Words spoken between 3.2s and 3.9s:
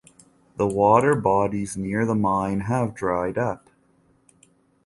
up.